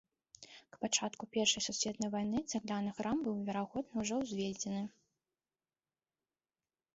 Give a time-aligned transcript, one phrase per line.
[0.75, 4.83] К пачатку першай сусветнай вайны цагляны храм быў, верагодна, ужо ўзведзены.